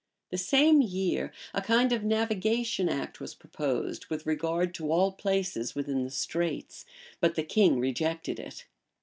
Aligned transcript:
[]The 0.31 0.37
same 0.39 0.81
year 0.81 1.31
a 1.53 1.61
kind 1.61 1.91
of 1.91 2.03
navigation 2.03 2.89
act 2.89 3.19
was 3.19 3.35
proposed 3.35 4.07
with 4.07 4.25
regard 4.25 4.73
to 4.73 4.91
all 4.91 5.11
places 5.11 5.75
within 5.75 6.03
the 6.03 6.09
Straits; 6.09 6.85
but 7.19 7.35
the 7.35 7.43
king 7.43 7.79
rejected 7.79 8.39
it. 8.39 8.65